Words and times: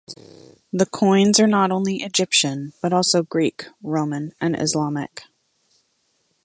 The 0.73 0.87
coins 0.87 1.39
are 1.39 1.45
not 1.45 1.69
only 1.69 2.01
Egyptian, 2.01 2.73
but 2.81 2.91
also 2.91 3.21
Greek, 3.21 3.65
Roman, 3.83 4.31
and 4.41 4.59
Islamic. 4.59 5.25